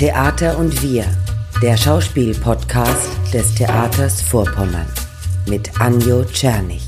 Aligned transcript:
Theater 0.00 0.56
und 0.56 0.82
wir, 0.82 1.04
der 1.60 1.76
Schauspiel-Podcast 1.76 3.34
des 3.34 3.54
Theaters 3.54 4.22
Vorpommern 4.22 4.86
mit 5.46 5.78
Anjo 5.78 6.24
Czernig. 6.24 6.80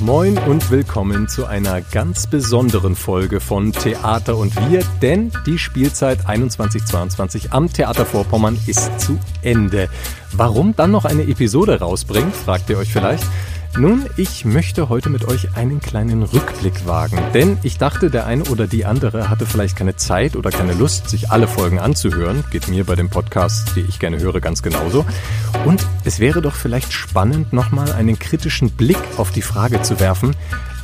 Moin 0.00 0.38
und 0.38 0.70
willkommen 0.70 1.28
zu 1.28 1.44
einer 1.44 1.82
ganz 1.82 2.26
besonderen 2.26 2.96
Folge 2.96 3.40
von 3.40 3.72
Theater 3.72 4.38
und 4.38 4.56
wir, 4.70 4.82
denn 5.02 5.30
die 5.44 5.58
Spielzeit 5.58 6.26
21-22 6.26 7.50
am 7.50 7.70
Theater 7.70 8.06
Vorpommern 8.06 8.58
ist 8.66 8.98
zu 8.98 9.18
Ende. 9.42 9.90
Warum 10.32 10.74
dann 10.74 10.90
noch 10.90 11.04
eine 11.04 11.24
Episode 11.24 11.80
rausbringt, 11.80 12.34
fragt 12.34 12.70
ihr 12.70 12.78
euch 12.78 12.90
vielleicht. 12.90 13.26
Nun, 13.78 14.06
ich 14.16 14.44
möchte 14.44 14.88
heute 14.88 15.08
mit 15.08 15.28
euch 15.28 15.56
einen 15.56 15.78
kleinen 15.78 16.24
Rückblick 16.24 16.84
wagen, 16.88 17.16
denn 17.32 17.58
ich 17.62 17.78
dachte, 17.78 18.10
der 18.10 18.26
eine 18.26 18.42
oder 18.44 18.66
die 18.66 18.84
andere 18.84 19.30
hatte 19.30 19.46
vielleicht 19.46 19.76
keine 19.76 19.94
Zeit 19.94 20.34
oder 20.34 20.50
keine 20.50 20.72
Lust, 20.72 21.08
sich 21.08 21.30
alle 21.30 21.46
Folgen 21.46 21.78
anzuhören. 21.78 22.42
Geht 22.50 22.66
mir 22.66 22.82
bei 22.82 22.96
dem 22.96 23.08
Podcast, 23.08 23.76
die 23.76 23.82
ich 23.82 24.00
gerne 24.00 24.18
höre, 24.18 24.40
ganz 24.40 24.64
genauso. 24.64 25.06
Und 25.64 25.86
es 26.04 26.18
wäre 26.18 26.42
doch 26.42 26.56
vielleicht 26.56 26.92
spannend, 26.92 27.52
nochmal 27.52 27.92
einen 27.92 28.18
kritischen 28.18 28.70
Blick 28.70 28.98
auf 29.16 29.30
die 29.30 29.42
Frage 29.42 29.80
zu 29.80 30.00
werfen, 30.00 30.34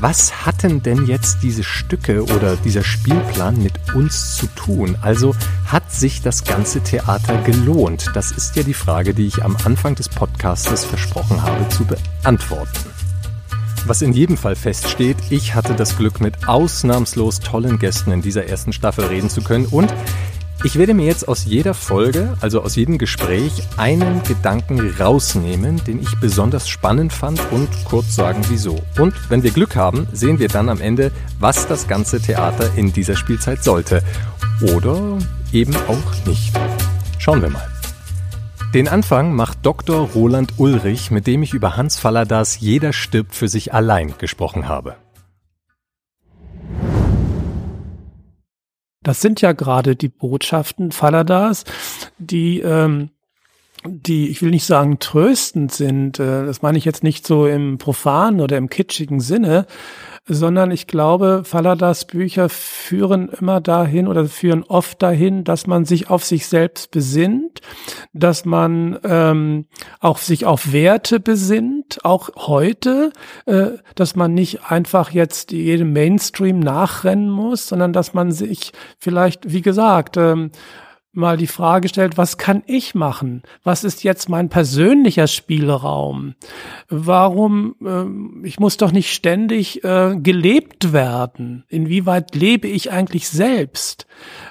was 0.00 0.44
hatten 0.44 0.82
denn 0.82 1.06
jetzt 1.06 1.38
diese 1.42 1.62
Stücke 1.62 2.24
oder 2.24 2.56
dieser 2.56 2.82
Spielplan 2.82 3.62
mit 3.62 3.94
uns 3.94 4.36
zu 4.36 4.46
tun? 4.48 4.96
Also 5.00 5.34
hat 5.66 5.92
sich 5.92 6.20
das 6.22 6.44
ganze 6.44 6.80
Theater 6.80 7.36
gelohnt? 7.42 8.10
Das 8.14 8.32
ist 8.32 8.56
ja 8.56 8.62
die 8.62 8.74
Frage, 8.74 9.14
die 9.14 9.26
ich 9.26 9.44
am 9.44 9.56
Anfang 9.64 9.94
des 9.94 10.08
Podcastes 10.08 10.84
versprochen 10.84 11.42
habe 11.42 11.68
zu 11.68 11.84
beantworten. 11.84 12.94
Was 13.86 14.00
in 14.00 14.14
jedem 14.14 14.38
Fall 14.38 14.56
feststeht, 14.56 15.18
ich 15.28 15.54
hatte 15.54 15.74
das 15.74 15.96
Glück, 15.96 16.20
mit 16.20 16.48
ausnahmslos 16.48 17.40
tollen 17.40 17.78
Gästen 17.78 18.12
in 18.12 18.22
dieser 18.22 18.46
ersten 18.46 18.72
Staffel 18.72 19.04
reden 19.04 19.28
zu 19.28 19.42
können 19.42 19.66
und 19.66 19.92
ich 20.62 20.76
werde 20.76 20.94
mir 20.94 21.06
jetzt 21.06 21.28
aus 21.28 21.44
jeder 21.44 21.74
Folge, 21.74 22.36
also 22.40 22.62
aus 22.62 22.76
jedem 22.76 22.96
Gespräch, 22.96 23.62
einen 23.76 24.22
Gedanken 24.22 24.94
rausnehmen, 24.98 25.82
den 25.84 26.00
ich 26.00 26.14
besonders 26.20 26.68
spannend 26.68 27.12
fand 27.12 27.40
und 27.50 27.68
kurz 27.84 28.14
sagen, 28.14 28.40
wieso. 28.48 28.80
Und 28.98 29.14
wenn 29.28 29.42
wir 29.42 29.50
Glück 29.50 29.76
haben, 29.76 30.06
sehen 30.12 30.38
wir 30.38 30.48
dann 30.48 30.68
am 30.68 30.80
Ende, 30.80 31.10
was 31.38 31.66
das 31.66 31.88
ganze 31.88 32.20
Theater 32.20 32.70
in 32.76 32.92
dieser 32.92 33.16
Spielzeit 33.16 33.62
sollte. 33.62 34.02
Oder 34.74 35.18
eben 35.52 35.74
auch 35.88 36.26
nicht. 36.26 36.52
Schauen 37.18 37.42
wir 37.42 37.50
mal. 37.50 37.68
Den 38.74 38.88
Anfang 38.88 39.34
macht 39.34 39.58
Dr. 39.62 40.08
Roland 40.14 40.54
Ulrich, 40.56 41.10
mit 41.10 41.26
dem 41.26 41.42
ich 41.42 41.54
über 41.54 41.76
Hans 41.76 41.98
Falladas 41.98 42.58
Jeder 42.58 42.92
stirbt 42.92 43.34
für 43.34 43.48
sich 43.48 43.72
allein 43.72 44.14
gesprochen 44.18 44.66
habe. 44.66 44.96
Das 49.04 49.20
sind 49.20 49.40
ja 49.42 49.52
gerade 49.52 49.94
die 49.94 50.08
Botschaften 50.08 50.90
Falladas, 50.90 51.64
die, 52.18 52.60
ähm, 52.60 53.10
die, 53.86 54.28
ich 54.28 54.42
will 54.42 54.50
nicht 54.50 54.64
sagen 54.64 54.98
tröstend 54.98 55.72
sind, 55.72 56.18
äh, 56.18 56.46
das 56.46 56.62
meine 56.62 56.78
ich 56.78 56.84
jetzt 56.84 57.04
nicht 57.04 57.26
so 57.26 57.46
im 57.46 57.78
profanen 57.78 58.40
oder 58.40 58.56
im 58.56 58.70
kitschigen 58.70 59.20
Sinne, 59.20 59.66
sondern 60.26 60.70
ich 60.70 60.86
glaube, 60.86 61.42
Falladas 61.44 62.06
Bücher 62.06 62.48
führen 62.48 63.28
immer 63.28 63.60
dahin 63.60 64.08
oder 64.08 64.24
führen 64.24 64.62
oft 64.62 65.02
dahin, 65.02 65.44
dass 65.44 65.66
man 65.66 65.84
sich 65.84 66.08
auf 66.08 66.24
sich 66.24 66.46
selbst 66.46 66.90
besinnt, 66.92 67.60
dass 68.14 68.46
man 68.46 68.98
ähm, 69.04 69.66
auch 70.00 70.16
sich 70.16 70.46
auf 70.46 70.72
Werte 70.72 71.20
besinnt, 71.20 72.02
auch 72.04 72.30
heute, 72.36 73.12
äh, 73.44 73.72
dass 73.96 74.16
man 74.16 74.32
nicht 74.32 74.70
einfach 74.70 75.10
jetzt 75.10 75.52
jedem 75.52 75.92
Mainstream 75.92 76.58
nachrennen 76.58 77.28
muss, 77.28 77.68
sondern 77.68 77.92
dass 77.92 78.14
man 78.14 78.32
sich 78.32 78.72
vielleicht, 78.98 79.52
wie 79.52 79.62
gesagt, 79.62 80.16
ähm, 80.16 80.52
mal 81.16 81.36
die 81.36 81.46
Frage 81.46 81.88
stellt, 81.88 82.16
was 82.16 82.38
kann 82.38 82.62
ich 82.66 82.94
machen? 82.94 83.42
Was 83.62 83.84
ist 83.84 84.04
jetzt 84.04 84.28
mein 84.28 84.48
persönlicher 84.48 85.26
Spielraum? 85.26 86.34
Warum, 86.88 87.74
äh, 87.84 88.46
ich 88.46 88.58
muss 88.58 88.76
doch 88.76 88.92
nicht 88.92 89.12
ständig 89.12 89.84
äh, 89.84 90.16
gelebt 90.16 90.92
werden. 90.92 91.64
Inwieweit 91.68 92.34
lebe 92.34 92.68
ich 92.68 92.92
eigentlich 92.92 93.28
selbst? 93.28 94.06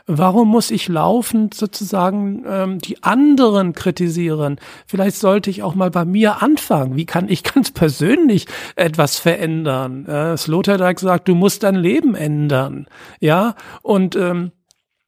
Warum 0.05 0.49
muss 0.49 0.71
ich 0.71 0.88
laufend 0.88 1.53
sozusagen 1.53 2.43
ähm, 2.47 2.79
die 2.79 3.03
anderen 3.03 3.73
kritisieren? 3.73 4.59
Vielleicht 4.85 5.17
sollte 5.17 5.49
ich 5.49 5.63
auch 5.63 5.75
mal 5.75 5.91
bei 5.91 6.05
mir 6.05 6.41
anfangen. 6.41 6.95
Wie 6.95 7.05
kann 7.05 7.29
ich 7.29 7.43
ganz 7.53 7.71
persönlich 7.71 8.47
etwas 8.75 9.17
verändern? 9.17 10.05
Äh, 10.05 10.38
Sloterdijk 10.38 10.99
sagt, 10.99 11.27
du 11.27 11.35
musst 11.35 11.63
dein 11.63 11.75
Leben 11.75 12.15
ändern. 12.15 12.88
Ja, 13.19 13.55
und 13.81 14.15
ähm, 14.15 14.51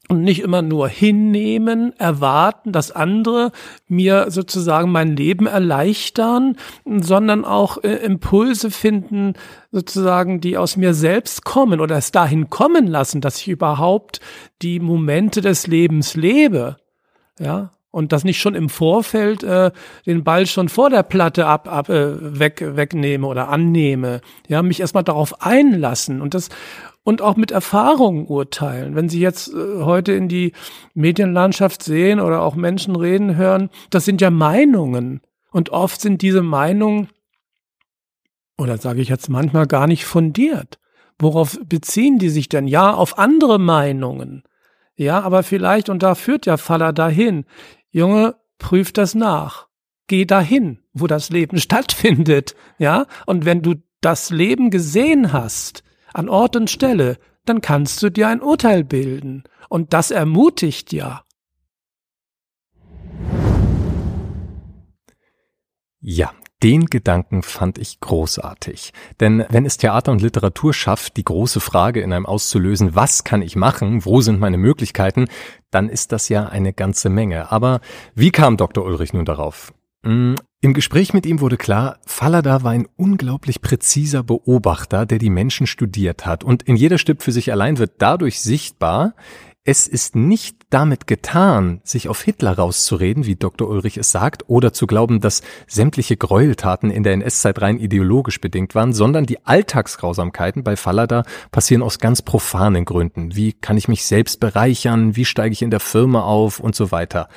und 0.07 0.21
nicht 0.21 0.41
immer 0.41 0.61
nur 0.61 0.87
hinnehmen, 0.87 1.93
erwarten, 1.97 2.71
dass 2.71 2.91
andere 2.91 3.51
mir 3.87 4.29
sozusagen 4.29 4.91
mein 4.91 5.15
Leben 5.15 5.47
erleichtern, 5.47 6.57
sondern 6.85 7.45
auch 7.45 7.83
äh, 7.83 7.95
Impulse 7.95 8.71
finden, 8.71 9.33
sozusagen, 9.71 10.41
die 10.41 10.57
aus 10.57 10.77
mir 10.77 10.93
selbst 10.93 11.43
kommen 11.43 11.79
oder 11.79 11.97
es 11.97 12.11
dahin 12.11 12.49
kommen 12.49 12.87
lassen, 12.87 13.21
dass 13.21 13.37
ich 13.37 13.47
überhaupt 13.47 14.19
die 14.61 14.79
Momente 14.79 15.41
des 15.41 15.67
Lebens 15.67 16.15
lebe. 16.15 16.77
Ja, 17.39 17.71
und 17.95 18.11
das 18.11 18.25
nicht 18.25 18.41
schon 18.41 18.55
im 18.55 18.67
Vorfeld 18.67 19.41
äh, 19.43 19.71
den 20.05 20.25
Ball 20.25 20.47
schon 20.47 20.67
vor 20.67 20.89
der 20.89 21.01
Platte 21.01 21.45
ab, 21.47 21.69
ab 21.71 21.87
äh, 21.87 22.39
weg 22.39 22.61
wegnehme 22.75 23.25
oder 23.25 23.47
annehme. 23.47 24.19
Ja, 24.49 24.61
mich 24.63 24.81
erstmal 24.81 25.05
darauf 25.05 25.41
einlassen 25.41 26.19
und 26.19 26.33
das 26.33 26.49
und 27.03 27.21
auch 27.21 27.37
mit 27.37 27.51
Erfahrungen 27.51 28.27
urteilen. 28.27 28.95
Wenn 28.95 29.07
Sie 29.07 29.21
jetzt 29.21 29.47
äh, 29.53 29.83
heute 29.83 30.11
in 30.11 30.27
die 30.27 30.51
Medienlandschaft 30.93 31.83
sehen 31.83 32.19
oder 32.19 32.41
auch 32.41 32.55
Menschen 32.55 32.97
reden 32.97 33.37
hören, 33.37 33.69
das 33.91 34.03
sind 34.03 34.19
ja 34.19 34.29
Meinungen. 34.29 35.21
Und 35.51 35.69
oft 35.69 36.01
sind 36.01 36.21
diese 36.21 36.41
Meinungen, 36.41 37.07
oder 38.57 38.77
sage 38.77 38.99
ich 38.99 39.07
jetzt 39.07 39.29
manchmal 39.29 39.67
gar 39.67 39.87
nicht 39.87 40.03
fundiert. 40.03 40.79
Worauf 41.17 41.57
beziehen 41.63 42.19
die 42.19 42.29
sich 42.29 42.49
denn? 42.49 42.67
Ja, 42.67 42.93
auf 42.93 43.17
andere 43.17 43.57
Meinungen. 43.57 44.43
Ja, 44.97 45.21
aber 45.21 45.43
vielleicht, 45.43 45.89
und 45.89 46.03
da 46.03 46.15
führt 46.15 46.45
ja 46.45 46.55
Faller 46.55 46.93
dahin, 46.93 47.45
Junge, 47.95 48.35
prüf 48.57 48.91
das 48.91 49.15
nach. 49.15 49.69
Geh 50.07 50.25
dahin, 50.25 50.79
wo 50.91 51.07
das 51.07 51.29
Leben 51.29 51.57
stattfindet. 51.61 52.53
Ja, 52.77 53.05
und 53.25 53.45
wenn 53.45 53.61
du 53.61 53.75
das 54.01 54.31
Leben 54.31 54.69
gesehen 54.69 55.31
hast, 55.31 55.81
an 56.13 56.27
Ort 56.27 56.57
und 56.57 56.69
Stelle, 56.69 57.17
dann 57.45 57.61
kannst 57.61 58.03
du 58.03 58.09
dir 58.09 58.27
ein 58.27 58.41
Urteil 58.41 58.83
bilden. 58.83 59.45
Und 59.69 59.93
das 59.93 60.11
ermutigt 60.11 60.91
ja. 60.91 61.23
Ja, 66.01 66.33
den 66.65 66.87
Gedanken 66.87 67.43
fand 67.43 67.77
ich 67.77 67.99
großartig. 67.99 68.91
Denn 69.19 69.45
wenn 69.49 69.67
es 69.67 69.77
Theater 69.77 70.11
und 70.11 70.23
Literatur 70.23 70.73
schafft, 70.73 71.15
die 71.15 71.23
große 71.23 71.59
Frage 71.59 72.01
in 72.01 72.11
einem 72.11 72.25
auszulösen, 72.25 72.95
was 72.95 73.23
kann 73.23 73.43
ich 73.43 73.55
machen, 73.55 74.03
wo 74.03 74.21
sind 74.21 74.39
meine 74.39 74.57
Möglichkeiten, 74.57 75.27
dann 75.69 75.89
ist 75.89 76.11
das 76.11 76.27
ja 76.27 76.47
eine 76.47 76.73
ganze 76.73 77.09
Menge. 77.09 77.51
Aber 77.51 77.81
wie 78.15 78.31
kam 78.31 78.57
Dr. 78.57 78.83
Ulrich 78.83 79.13
nun 79.13 79.25
darauf? 79.25 79.73
Mm, 80.01 80.33
Im 80.59 80.73
Gespräch 80.73 81.13
mit 81.13 81.27
ihm 81.27 81.39
wurde 81.39 81.57
klar, 81.57 81.99
Fallada 82.07 82.63
war 82.63 82.71
ein 82.71 82.87
unglaublich 82.95 83.61
präziser 83.61 84.23
Beobachter, 84.23 85.05
der 85.05 85.19
die 85.19 85.29
Menschen 85.29 85.67
studiert 85.67 86.25
hat. 86.25 86.43
Und 86.43 86.63
in 86.63 86.77
jeder 86.77 86.97
Stipp 86.97 87.21
für 87.21 87.31
sich 87.31 87.51
allein 87.51 87.77
wird 87.77 87.91
dadurch 87.99 88.41
sichtbar, 88.41 89.13
es 89.67 89.87
ist 89.87 90.15
nicht 90.15 90.57
damit 90.69 91.07
getan, 91.07 91.81
sich 91.83 92.07
auf 92.07 92.21
Hitler 92.21 92.55
rauszureden, 92.55 93.25
wie 93.25 93.35
Dr. 93.35 93.67
Ulrich 93.67 93.97
es 93.97 94.11
sagt, 94.11 94.47
oder 94.47 94.73
zu 94.73 94.85
glauben, 94.85 95.21
dass 95.21 95.41
sämtliche 95.65 96.17
Gräueltaten 96.17 96.91
in 96.91 97.01
der 97.01 97.13
NS-Zeit 97.13 97.59
rein 97.63 97.79
ideologisch 97.79 98.39
bedingt 98.39 98.75
waren, 98.75 98.93
sondern 98.93 99.25
die 99.25 99.43
Alltagsgrausamkeiten 99.43 100.63
bei 100.63 100.75
Fallada 100.75 101.23
passieren 101.49 101.81
aus 101.81 101.97
ganz 101.97 102.21
profanen 102.21 102.85
Gründen. 102.85 103.35
Wie 103.35 103.53
kann 103.53 103.75
ich 103.75 103.87
mich 103.87 104.05
selbst 104.05 104.39
bereichern? 104.39 105.15
Wie 105.15 105.25
steige 105.25 105.53
ich 105.53 105.63
in 105.63 105.71
der 105.71 105.79
Firma 105.79 106.21
auf? 106.21 106.59
Und 106.59 106.75
so 106.75 106.91
weiter. 106.91 107.27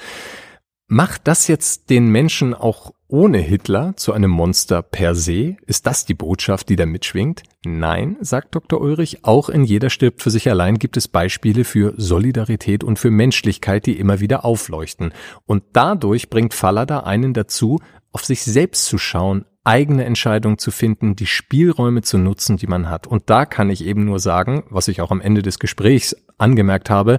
Macht 0.86 1.26
das 1.28 1.48
jetzt 1.48 1.88
den 1.88 2.08
Menschen 2.08 2.52
auch 2.52 2.92
ohne 3.08 3.38
Hitler 3.38 3.94
zu 3.96 4.12
einem 4.12 4.30
Monster 4.30 4.82
per 4.82 5.14
se? 5.14 5.56
Ist 5.66 5.86
das 5.86 6.04
die 6.04 6.14
Botschaft, 6.14 6.68
die 6.68 6.76
da 6.76 6.86
mitschwingt? 6.86 7.42
Nein, 7.64 8.16
sagt 8.20 8.54
Dr. 8.54 8.80
Ulrich, 8.80 9.24
auch 9.24 9.48
in 9.48 9.64
jeder 9.64 9.90
stirbt 9.90 10.22
für 10.22 10.30
sich 10.30 10.48
allein 10.50 10.78
gibt 10.78 10.96
es 10.96 11.08
Beispiele 11.08 11.64
für 11.64 11.94
Solidarität 11.96 12.84
und 12.84 12.98
für 12.98 13.10
Menschlichkeit, 13.10 13.86
die 13.86 13.98
immer 13.98 14.20
wieder 14.20 14.44
aufleuchten. 14.44 15.12
Und 15.46 15.64
dadurch 15.72 16.28
bringt 16.28 16.54
Fallada 16.54 17.00
einen 17.00 17.32
dazu, 17.32 17.80
auf 18.12 18.24
sich 18.24 18.42
selbst 18.42 18.84
zu 18.84 18.98
schauen, 18.98 19.44
eigene 19.64 20.04
Entscheidungen 20.04 20.58
zu 20.58 20.70
finden, 20.70 21.14
die 21.14 21.26
Spielräume 21.26 22.02
zu 22.02 22.16
nutzen, 22.16 22.56
die 22.56 22.66
man 22.66 22.88
hat. 22.88 23.06
Und 23.06 23.28
da 23.28 23.44
kann 23.44 23.68
ich 23.70 23.84
eben 23.84 24.04
nur 24.04 24.18
sagen, 24.18 24.64
was 24.70 24.88
ich 24.88 25.00
auch 25.02 25.10
am 25.10 25.20
Ende 25.20 25.42
des 25.42 25.58
Gesprächs 25.58 26.16
angemerkt 26.38 26.88
habe, 26.88 27.18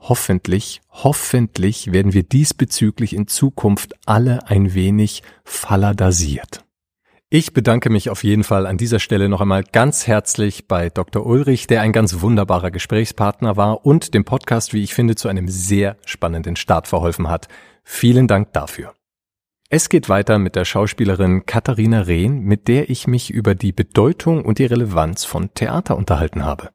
Hoffentlich, 0.00 0.80
hoffentlich 0.90 1.92
werden 1.92 2.14
wir 2.14 2.22
diesbezüglich 2.22 3.14
in 3.14 3.26
Zukunft 3.26 3.94
alle 4.06 4.48
ein 4.48 4.74
wenig 4.74 5.22
falladasiert. 5.44 6.64
Ich 7.32 7.52
bedanke 7.52 7.90
mich 7.90 8.10
auf 8.10 8.24
jeden 8.24 8.42
Fall 8.42 8.66
an 8.66 8.76
dieser 8.76 8.98
Stelle 8.98 9.28
noch 9.28 9.40
einmal 9.40 9.62
ganz 9.62 10.08
herzlich 10.08 10.66
bei 10.66 10.90
Dr. 10.90 11.24
Ulrich, 11.24 11.68
der 11.68 11.80
ein 11.82 11.92
ganz 11.92 12.22
wunderbarer 12.22 12.72
Gesprächspartner 12.72 13.56
war 13.56 13.86
und 13.86 14.14
dem 14.14 14.24
Podcast, 14.24 14.72
wie 14.74 14.82
ich 14.82 14.94
finde, 14.94 15.14
zu 15.14 15.28
einem 15.28 15.46
sehr 15.46 15.96
spannenden 16.04 16.56
Start 16.56 16.88
verholfen 16.88 17.28
hat. 17.28 17.46
Vielen 17.84 18.26
Dank 18.26 18.52
dafür. 18.52 18.94
Es 19.68 19.88
geht 19.88 20.08
weiter 20.08 20.40
mit 20.40 20.56
der 20.56 20.64
Schauspielerin 20.64 21.46
Katharina 21.46 22.00
Rehn, 22.00 22.40
mit 22.40 22.66
der 22.66 22.90
ich 22.90 23.06
mich 23.06 23.30
über 23.30 23.54
die 23.54 23.70
Bedeutung 23.70 24.44
und 24.44 24.58
die 24.58 24.64
Relevanz 24.64 25.24
von 25.24 25.54
Theater 25.54 25.96
unterhalten 25.96 26.44
habe. 26.44 26.70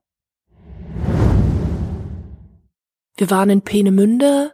Wir 3.17 3.29
waren 3.29 3.49
in 3.49 3.61
Peenemünde 3.61 4.53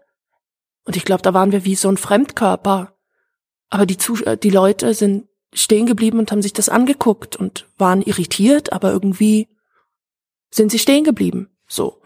und 0.86 0.96
ich 0.96 1.06
glaube, 1.06 1.22
da 1.22 1.34
waren 1.34 1.52
wir 1.52 1.66
wie 1.66 1.75
so 1.75 1.90
ein 1.90 1.98
Fremdkörper. 1.98 2.96
Aber 3.69 3.86
die, 3.86 3.98
Zus 3.98 4.24
die 4.44 4.50
Leute 4.50 4.94
sind 4.94 5.28
stehen 5.54 5.86
geblieben 5.86 6.19
und 6.19 6.31
haben 6.31 6.42
sich 6.42 6.54
das 6.54 6.69
angeguckt 6.69 7.36
und 7.36 7.68
waren 7.78 8.02
irritiert, 8.02 8.72
aber 8.72 8.92
irgendwie 8.92 9.50
sind 10.50 10.72
sie 10.72 10.80
stehen 10.80 11.04
geblieben. 11.04 11.50
So. 11.68 12.02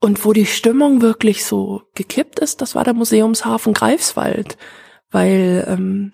Und 0.00 0.24
wo 0.24 0.32
die 0.32 0.46
Stimmung 0.46 1.02
wirklich 1.02 1.44
so 1.44 1.82
gekippt 1.94 2.40
ist, 2.40 2.60
das 2.60 2.74
war 2.74 2.84
der 2.84 2.94
Museumshafen 2.94 3.74
Greifswald, 3.74 4.56
weil 5.10 5.64
ähm, 5.68 6.10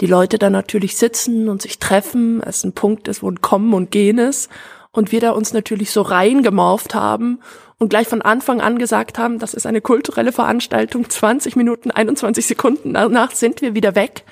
die 0.00 0.06
Leute 0.06 0.38
da 0.38 0.50
natürlich 0.50 0.96
sitzen 0.96 1.48
und 1.48 1.62
sich 1.62 1.78
treffen, 1.78 2.42
es 2.42 2.64
ein 2.64 2.72
Punkt 2.72 3.08
ist, 3.08 3.22
wo 3.22 3.30
ein 3.30 3.40
Kommen 3.40 3.74
und 3.74 3.90
Gehen 3.90 4.18
ist 4.18 4.50
und 4.92 5.12
wir 5.12 5.20
da 5.20 5.30
uns 5.30 5.52
natürlich 5.52 5.90
so 5.90 6.02
reingemorft 6.02 6.94
haben 6.94 7.40
und 7.78 7.88
gleich 7.90 8.08
von 8.08 8.22
Anfang 8.22 8.60
an 8.60 8.78
gesagt 8.78 9.18
haben, 9.18 9.38
das 9.38 9.54
ist 9.54 9.66
eine 9.66 9.80
kulturelle 9.80 10.32
Veranstaltung, 10.32 11.08
20 11.08 11.56
Minuten, 11.56 11.90
21 11.90 12.46
Sekunden 12.46 12.94
danach 12.94 13.32
sind 13.32 13.62
wir 13.62 13.74
wieder 13.74 13.94
weg. 13.94 14.24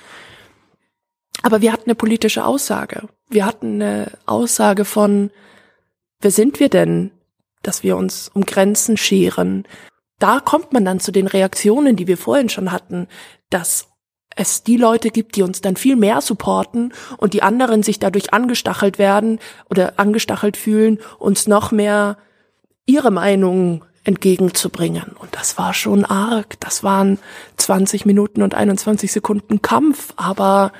Aber 1.41 1.61
wir 1.61 1.71
hatten 1.71 1.89
eine 1.89 1.95
politische 1.95 2.45
Aussage. 2.45 3.07
Wir 3.29 3.45
hatten 3.45 3.81
eine 3.81 4.11
Aussage 4.25 4.83
von, 4.83 5.31
wer 6.19 6.31
sind 6.31 6.59
wir 6.59 6.69
denn, 6.69 7.11
dass 7.63 7.83
wir 7.83 7.95
uns 7.95 8.29
um 8.33 8.45
Grenzen 8.45 8.97
scheren? 8.97 9.65
Da 10.19 10.41
kommt 10.41 10.73
man 10.73 10.83
dann 10.83 10.99
zu 10.99 11.11
den 11.11 11.27
Reaktionen, 11.27 11.95
die 11.95 12.07
wir 12.07 12.17
vorhin 12.17 12.49
schon 12.49 12.73
hatten, 12.73 13.07
dass 13.49 13.88
es 14.35 14.63
die 14.63 14.77
Leute 14.77 15.09
gibt, 15.09 15.35
die 15.35 15.41
uns 15.41 15.61
dann 15.61 15.75
viel 15.75 15.95
mehr 15.95 16.21
supporten 16.21 16.93
und 17.17 17.33
die 17.33 17.43
anderen 17.43 17.83
sich 17.83 17.99
dadurch 17.99 18.33
angestachelt 18.33 18.97
werden 18.97 19.39
oder 19.69 19.93
angestachelt 19.97 20.55
fühlen, 20.55 20.99
uns 21.17 21.47
noch 21.47 21.71
mehr 21.71 22.17
ihre 22.85 23.11
Meinung 23.11 23.83
entgegenzubringen. 24.03 25.15
Und 25.19 25.35
das 25.35 25.57
war 25.57 25.73
schon 25.73 26.05
arg. 26.05 26.59
Das 26.59 26.83
waren 26.83 27.19
20 27.57 28.05
Minuten 28.05 28.41
und 28.41 28.55
21 28.55 29.11
Sekunden 29.11 29.61
Kampf, 29.61 30.13
aber 30.15 30.71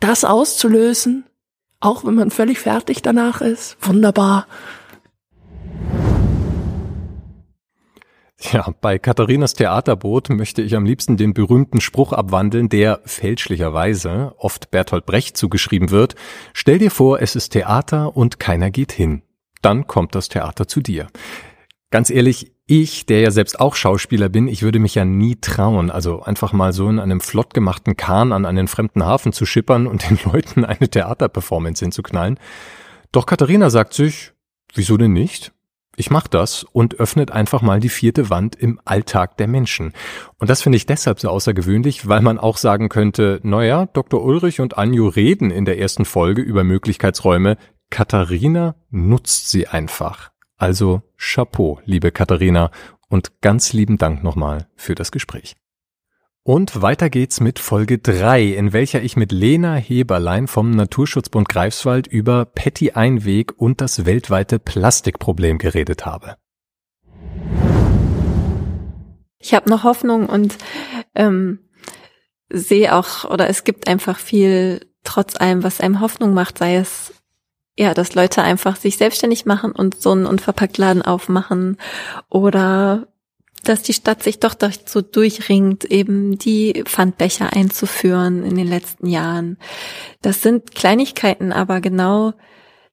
das 0.00 0.24
auszulösen, 0.24 1.24
auch 1.80 2.04
wenn 2.04 2.14
man 2.14 2.30
völlig 2.30 2.58
fertig 2.58 3.02
danach 3.02 3.40
ist, 3.40 3.76
wunderbar. 3.80 4.46
Ja, 8.40 8.72
bei 8.80 8.98
Katharinas 9.00 9.54
Theaterboot 9.54 10.30
möchte 10.30 10.62
ich 10.62 10.76
am 10.76 10.84
liebsten 10.84 11.16
den 11.16 11.34
berühmten 11.34 11.80
Spruch 11.80 12.12
abwandeln, 12.12 12.68
der 12.68 13.00
fälschlicherweise 13.04 14.32
oft 14.38 14.70
Bertolt 14.70 15.06
Brecht 15.06 15.36
zugeschrieben 15.36 15.90
wird. 15.90 16.14
Stell 16.52 16.78
dir 16.78 16.92
vor, 16.92 17.20
es 17.20 17.34
ist 17.34 17.50
Theater 17.50 18.16
und 18.16 18.38
keiner 18.38 18.70
geht 18.70 18.92
hin. 18.92 19.22
Dann 19.60 19.88
kommt 19.88 20.14
das 20.14 20.28
Theater 20.28 20.68
zu 20.68 20.80
dir. 20.80 21.08
Ganz 21.90 22.10
ehrlich, 22.10 22.52
ich, 22.66 23.06
der 23.06 23.20
ja 23.20 23.30
selbst 23.32 23.58
auch 23.58 23.74
Schauspieler 23.74 24.28
bin, 24.28 24.46
ich 24.46 24.62
würde 24.62 24.78
mich 24.78 24.94
ja 24.94 25.04
nie 25.04 25.36
trauen, 25.36 25.90
also 25.90 26.22
einfach 26.22 26.52
mal 26.52 26.72
so 26.72 26.88
in 26.88 27.00
einem 27.00 27.20
flott 27.20 27.54
gemachten 27.54 27.96
Kahn 27.96 28.32
an 28.32 28.44
einen 28.44 28.68
fremden 28.68 29.04
Hafen 29.04 29.32
zu 29.32 29.46
schippern 29.46 29.86
und 29.88 30.08
den 30.08 30.18
Leuten 30.32 30.64
eine 30.64 30.88
Theaterperformance 30.88 31.84
hinzuknallen. 31.84 32.38
Doch 33.10 33.26
Katharina 33.26 33.70
sagt 33.70 33.94
sich, 33.94 34.32
wieso 34.74 34.96
denn 34.96 35.12
nicht? 35.12 35.52
Ich 35.98 36.10
mach 36.10 36.28
das 36.28 36.62
und 36.62 37.00
öffnet 37.00 37.32
einfach 37.32 37.60
mal 37.60 37.80
die 37.80 37.88
vierte 37.88 38.30
Wand 38.30 38.54
im 38.54 38.80
Alltag 38.84 39.36
der 39.36 39.48
Menschen. 39.48 39.92
Und 40.38 40.48
das 40.48 40.62
finde 40.62 40.76
ich 40.76 40.86
deshalb 40.86 41.18
so 41.18 41.28
außergewöhnlich, 41.28 42.06
weil 42.06 42.20
man 42.20 42.38
auch 42.38 42.56
sagen 42.56 42.88
könnte, 42.88 43.40
naja, 43.42 43.86
Dr. 43.86 44.22
Ulrich 44.22 44.60
und 44.60 44.78
Anju 44.78 45.08
reden 45.08 45.50
in 45.50 45.64
der 45.64 45.80
ersten 45.80 46.04
Folge 46.04 46.40
über 46.40 46.62
Möglichkeitsräume. 46.62 47.56
Katharina 47.90 48.76
nutzt 48.90 49.50
sie 49.50 49.66
einfach. 49.66 50.30
Also 50.56 51.02
Chapeau, 51.16 51.80
liebe 51.84 52.12
Katharina, 52.12 52.70
und 53.08 53.40
ganz 53.40 53.72
lieben 53.72 53.96
Dank 53.96 54.22
nochmal 54.22 54.68
für 54.76 54.94
das 54.94 55.10
Gespräch. 55.10 55.56
Und 56.48 56.80
weiter 56.80 57.10
geht's 57.10 57.40
mit 57.40 57.58
Folge 57.58 57.98
3, 57.98 58.42
in 58.42 58.72
welcher 58.72 59.02
ich 59.02 59.16
mit 59.16 59.32
Lena 59.32 59.74
Heberlein 59.74 60.46
vom 60.46 60.70
Naturschutzbund 60.70 61.46
Greifswald 61.46 62.06
über 62.06 62.46
Petty 62.46 62.92
Einweg 62.92 63.52
und 63.60 63.82
das 63.82 64.06
weltweite 64.06 64.58
Plastikproblem 64.58 65.58
geredet 65.58 66.06
habe. 66.06 66.38
Ich 69.38 69.52
habe 69.52 69.68
noch 69.68 69.84
Hoffnung 69.84 70.24
und 70.24 70.56
ähm, 71.14 71.68
sehe 72.48 72.94
auch, 72.94 73.26
oder 73.26 73.50
es 73.50 73.64
gibt 73.64 73.86
einfach 73.86 74.18
viel, 74.18 74.86
trotz 75.04 75.38
allem, 75.38 75.62
was 75.62 75.82
einem 75.82 76.00
Hoffnung 76.00 76.32
macht, 76.32 76.56
sei 76.56 76.76
es 76.76 77.12
ja, 77.76 77.92
dass 77.92 78.14
Leute 78.14 78.40
einfach 78.40 78.76
sich 78.76 78.96
selbstständig 78.96 79.44
machen 79.44 79.72
und 79.72 80.00
so 80.00 80.12
einen 80.12 80.24
Unverpacktladen 80.24 81.02
aufmachen 81.02 81.76
oder 82.30 83.06
dass 83.64 83.82
die 83.82 83.92
Stadt 83.92 84.22
sich 84.22 84.40
doch 84.40 84.54
dazu 84.54 85.02
durchringt, 85.02 85.84
eben 85.84 86.38
die 86.38 86.82
Pfandbecher 86.84 87.52
einzuführen 87.52 88.44
in 88.44 88.56
den 88.56 88.68
letzten 88.68 89.06
Jahren. 89.06 89.58
Das 90.22 90.42
sind 90.42 90.74
Kleinigkeiten, 90.74 91.52
aber 91.52 91.80
genau 91.80 92.34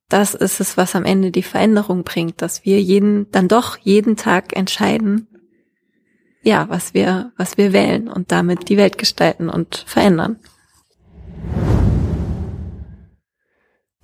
das 0.09 0.35
ist 0.35 0.59
es, 0.59 0.77
was 0.77 0.95
am 0.95 1.05
Ende 1.05 1.31
die 1.31 1.43
Veränderung 1.43 2.03
bringt, 2.03 2.41
dass 2.41 2.63
wir 2.65 2.81
jeden, 2.81 3.31
dann 3.31 3.47
doch 3.47 3.77
jeden 3.77 4.17
Tag 4.17 4.55
entscheiden, 4.55 5.27
ja, 6.43 6.69
was 6.69 6.93
wir, 6.93 7.31
was 7.37 7.57
wir 7.57 7.73
wählen 7.73 8.07
und 8.07 8.31
damit 8.31 8.69
die 8.69 8.77
Welt 8.77 8.99
gestalten 8.99 9.49
und 9.49 9.83
verändern. 9.87 10.39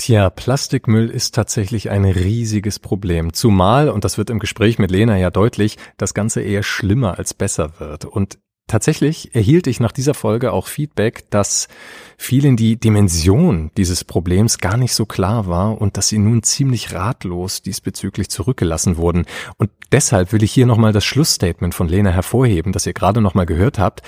Tja, 0.01 0.31
Plastikmüll 0.31 1.11
ist 1.11 1.35
tatsächlich 1.35 1.91
ein 1.91 2.05
riesiges 2.05 2.79
Problem. 2.79 3.33
Zumal, 3.33 3.87
und 3.87 4.03
das 4.03 4.17
wird 4.17 4.31
im 4.31 4.39
Gespräch 4.39 4.79
mit 4.79 4.89
Lena 4.89 5.15
ja 5.15 5.29
deutlich, 5.29 5.77
das 5.97 6.15
Ganze 6.15 6.41
eher 6.41 6.63
schlimmer 6.63 7.19
als 7.19 7.35
besser 7.35 7.79
wird. 7.79 8.05
Und 8.05 8.39
tatsächlich 8.65 9.35
erhielt 9.35 9.67
ich 9.67 9.79
nach 9.79 9.91
dieser 9.91 10.15
Folge 10.15 10.53
auch 10.53 10.65
Feedback, 10.65 11.29
dass 11.29 11.67
vielen 12.17 12.57
die 12.57 12.77
Dimension 12.77 13.69
dieses 13.77 14.03
Problems 14.03 14.57
gar 14.57 14.75
nicht 14.75 14.95
so 14.95 15.05
klar 15.05 15.45
war 15.45 15.79
und 15.79 15.97
dass 15.97 16.07
sie 16.07 16.17
nun 16.17 16.41
ziemlich 16.41 16.93
ratlos 16.93 17.61
diesbezüglich 17.61 18.31
zurückgelassen 18.31 18.97
wurden. 18.97 19.27
Und 19.57 19.69
deshalb 19.91 20.33
will 20.33 20.41
ich 20.41 20.51
hier 20.51 20.65
nochmal 20.65 20.93
das 20.93 21.05
Schlussstatement 21.05 21.75
von 21.75 21.87
Lena 21.87 22.09
hervorheben, 22.09 22.71
das 22.71 22.87
ihr 22.87 22.93
gerade 22.93 23.21
nochmal 23.21 23.45
gehört 23.45 23.77
habt. 23.77 24.01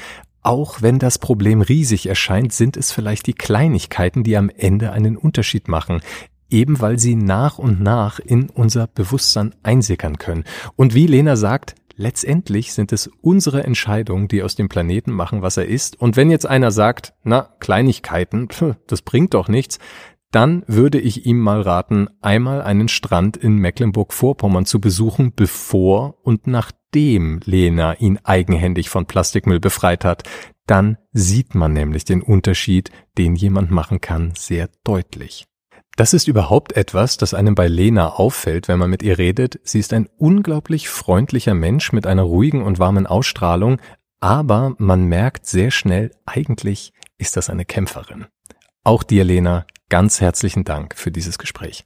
Auch 0.43 0.81
wenn 0.81 1.00
das 1.00 1.19
Problem 1.19 1.62
riesig 1.62 2.07
erscheint, 2.07 2.51
sind 2.51 2.75
es 2.75 2.91
vielleicht 2.91 3.27
die 3.27 3.33
Kleinigkeiten, 3.33 4.23
die 4.23 4.35
am 4.35 4.50
Ende 4.50 4.91
einen 4.91 5.15
Unterschied 5.15 5.69
machen, 5.69 6.01
eben 6.50 6.81
weil 6.81 7.00
sie 7.00 7.15
nach 7.15 7.57
und 7.57 7.81
nach 7.81 8.19
in 8.19 8.50
unser 8.50 8.88
Bewusstsein 8.88 9.55
einsickern 9.63 10.17
können. 10.17 10.43
Und 10.75 10.93
wie 10.93 11.07
Lena 11.07 11.38
sagt, 11.38 11.75
letztendlich 11.95 12.73
sind 12.73 12.91
es 12.91 13.09
unsere 13.21 13.63
Entscheidungen, 13.63 14.27
die 14.27 14.43
aus 14.43 14.55
dem 14.55 14.67
Planeten 14.67 15.12
machen, 15.12 15.41
was 15.41 15.55
er 15.55 15.65
ist. 15.65 16.00
Und 16.00 16.17
wenn 16.17 16.29
jetzt 16.29 16.45
einer 16.45 16.71
sagt, 16.71 17.13
na, 17.23 17.50
Kleinigkeiten, 17.59 18.50
das 18.88 19.01
bringt 19.01 19.33
doch 19.33 19.47
nichts, 19.47 19.79
dann 20.33 20.63
würde 20.65 20.99
ich 20.99 21.27
ihm 21.27 21.39
mal 21.39 21.61
raten, 21.61 22.09
einmal 22.21 22.63
einen 22.63 22.87
Strand 22.87 23.37
in 23.37 23.57
Mecklenburg-Vorpommern 23.57 24.65
zu 24.65 24.81
besuchen, 24.81 25.31
bevor 25.35 26.17
und 26.23 26.47
nachdem 26.47 27.39
Lena 27.45 27.93
ihn 27.93 28.19
eigenhändig 28.23 28.89
von 28.89 29.05
Plastikmüll 29.05 29.59
befreit 29.59 30.03
hat. 30.03 30.23
Dann 30.65 30.97
sieht 31.11 31.53
man 31.53 31.73
nämlich 31.73 32.03
den 32.03 32.23
Unterschied, 32.23 32.89
den 33.17 33.35
jemand 33.35 33.69
machen 33.69 34.01
kann, 34.01 34.33
sehr 34.35 34.69
deutlich. 34.83 35.45
Das 35.97 36.15
ist 36.15 36.27
überhaupt 36.27 36.75
etwas, 36.75 37.17
das 37.17 37.35
einem 37.35 37.53
bei 37.53 37.67
Lena 37.67 38.09
auffällt, 38.13 38.67
wenn 38.67 38.79
man 38.79 38.89
mit 38.89 39.03
ihr 39.03 39.19
redet. 39.19 39.59
Sie 39.63 39.79
ist 39.79 39.93
ein 39.93 40.09
unglaublich 40.17 40.89
freundlicher 40.89 41.53
Mensch 41.53 41.91
mit 41.93 42.07
einer 42.07 42.23
ruhigen 42.23 42.63
und 42.63 42.79
warmen 42.79 43.05
Ausstrahlung, 43.05 43.79
aber 44.19 44.73
man 44.79 45.05
merkt 45.05 45.45
sehr 45.45 45.69
schnell, 45.69 46.09
eigentlich 46.25 46.91
ist 47.19 47.37
das 47.37 47.51
eine 47.51 47.65
Kämpferin. 47.65 48.25
Auch 48.83 49.03
dir, 49.03 49.23
Lena, 49.23 49.65
Ganz 49.93 50.21
herzlichen 50.21 50.63
Dank 50.63 50.97
für 50.97 51.11
dieses 51.11 51.37
Gespräch. 51.37 51.85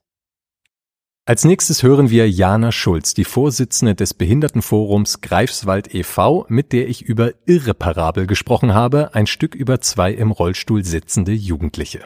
Als 1.26 1.44
nächstes 1.44 1.84
hören 1.84 2.10
wir 2.10 2.30
Jana 2.30 2.72
Schulz, 2.72 3.14
die 3.14 3.26
Vorsitzende 3.26 3.96
des 3.96 4.14
Behindertenforums 4.14 5.20
Greifswald 5.20 5.94
e.V., 5.94 6.46
mit 6.48 6.72
der 6.72 6.88
ich 6.88 7.02
über 7.02 7.34
irreparabel 7.46 8.26
gesprochen 8.26 8.74
habe, 8.74 9.14
ein 9.14 9.28
Stück 9.28 9.56
über 9.56 9.82
zwei 9.82 10.14
im 10.14 10.32
Rollstuhl 10.32 10.86
sitzende 10.86 11.34
Jugendliche. 11.34 12.06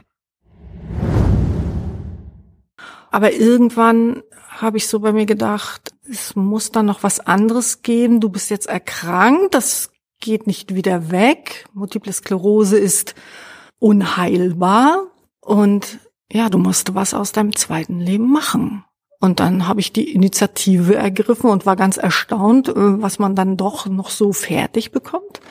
Aber 3.12 3.32
irgendwann 3.32 4.24
habe 4.50 4.78
ich 4.78 4.88
so 4.88 5.02
bei 5.02 5.12
mir 5.12 5.28
gedacht, 5.28 5.94
es 6.10 6.36
muss 6.36 6.72
da 6.72 6.82
noch 6.82 7.04
was 7.04 7.20
anderes 7.20 7.84
geben. 7.84 8.22
Du 8.22 8.30
bist 8.30 8.50
jetzt 8.50 8.66
erkrankt, 8.66 9.54
das 9.54 9.92
geht 10.20 10.48
nicht 10.48 10.74
wieder 10.74 11.12
weg. 11.12 11.68
Multiple 11.74 12.12
Sklerose 12.12 12.80
ist 12.80 13.14
unheilbar 13.82 15.08
und 15.42 16.00
ja, 16.32 16.50
du 16.50 16.60
musst 16.60 16.94
was 16.94 17.14
aus 17.14 17.32
deinem 17.34 17.56
zweiten 17.56 18.00
Leben 18.00 18.32
machen. 18.32 18.86
Und 19.20 19.40
dann 19.40 19.68
habe 19.68 19.80
ich 19.82 19.92
die 19.92 20.14
Initiative 20.14 20.96
ergriffen 20.96 21.50
und 21.50 21.66
war 21.66 21.76
ganz 21.76 21.98
erstaunt, 21.98 22.70
äh, 22.70 22.74
was 22.76 23.20
man 23.20 23.36
dann 23.36 23.58
doch 23.58 23.88
noch 23.88 24.10
so 24.10 24.34
fertig 24.34 24.92
bekommt. 24.92 25.42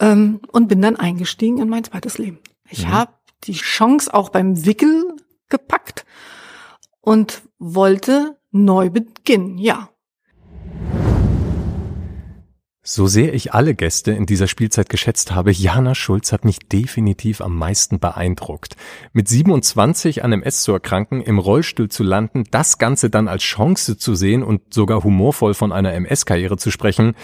Ähm, 0.00 0.40
und 0.52 0.68
bin 0.68 0.82
dann 0.82 0.96
eingestiegen 0.96 1.58
in 1.58 1.68
mein 1.68 1.84
zweites 1.84 2.18
Leben. 2.18 2.38
Ich 2.68 2.86
mhm. 2.86 2.92
habe 2.92 3.12
die 3.44 3.54
Chance 3.54 4.12
auch 4.12 4.28
beim 4.28 4.66
Wickel 4.66 5.16
gepackt 5.48 6.04
und 7.00 7.42
wollte 7.58 8.38
neu 8.50 8.90
beginnen, 8.90 9.58
ja. 9.58 9.88
So 12.90 13.06
sehr 13.06 13.34
ich 13.34 13.52
alle 13.52 13.74
Gäste 13.74 14.12
in 14.12 14.24
dieser 14.24 14.46
Spielzeit 14.46 14.88
geschätzt 14.88 15.32
habe, 15.32 15.52
Jana 15.52 15.94
Schulz 15.94 16.32
hat 16.32 16.46
mich 16.46 16.58
definitiv 16.58 17.42
am 17.42 17.54
meisten 17.54 17.98
beeindruckt. 17.98 18.76
Mit 19.12 19.28
27 19.28 20.24
an 20.24 20.32
MS 20.32 20.62
zu 20.62 20.72
erkranken, 20.72 21.20
im 21.20 21.38
Rollstuhl 21.38 21.90
zu 21.90 22.02
landen, 22.02 22.44
das 22.50 22.78
Ganze 22.78 23.10
dann 23.10 23.28
als 23.28 23.42
Chance 23.42 23.98
zu 23.98 24.14
sehen 24.14 24.42
und 24.42 24.72
sogar 24.72 25.04
humorvoll 25.04 25.52
von 25.52 25.70
einer 25.70 25.92
MS-Karriere 25.92 26.56
zu 26.56 26.70
sprechen, 26.70 27.14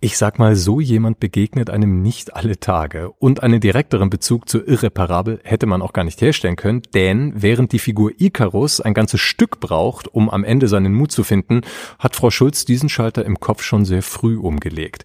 ich 0.00 0.16
sag 0.16 0.38
mal, 0.38 0.54
so 0.54 0.78
jemand 0.78 1.18
begegnet 1.18 1.70
einem 1.70 2.02
nicht 2.02 2.36
alle 2.36 2.60
Tage. 2.60 3.10
Und 3.18 3.42
einen 3.42 3.60
direkteren 3.60 4.10
Bezug 4.10 4.48
zu 4.48 4.64
Irreparabel 4.64 5.40
hätte 5.42 5.66
man 5.66 5.82
auch 5.82 5.92
gar 5.92 6.04
nicht 6.04 6.20
herstellen 6.20 6.54
können, 6.54 6.82
denn 6.94 7.32
während 7.34 7.72
die 7.72 7.80
Figur 7.80 8.12
Icarus 8.16 8.80
ein 8.80 8.94
ganzes 8.94 9.20
Stück 9.20 9.58
braucht, 9.58 10.06
um 10.06 10.30
am 10.30 10.44
Ende 10.44 10.68
seinen 10.68 10.94
Mut 10.94 11.10
zu 11.10 11.24
finden, 11.24 11.62
hat 11.98 12.14
Frau 12.14 12.30
Schulz 12.30 12.64
diesen 12.64 12.88
Schalter 12.88 13.24
im 13.24 13.40
Kopf 13.40 13.64
schon 13.64 13.84
sehr 13.84 14.02
früh 14.02 14.38
umgelegt. 14.38 15.04